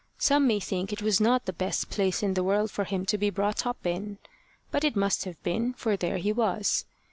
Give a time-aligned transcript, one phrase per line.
[0.17, 3.19] Some may think it was not the best place in the world for him to
[3.19, 4.17] be brought up in;
[4.71, 6.85] but it must have been, for there he was.